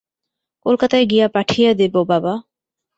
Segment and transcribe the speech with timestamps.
[0.65, 2.33] কলকাতায় গিয়া পাঠিয়ে দেব বাবা।